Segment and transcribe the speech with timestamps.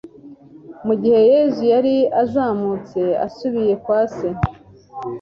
[0.85, 4.27] Mu gihe Yesu yari azamutse asubiye kwa Se,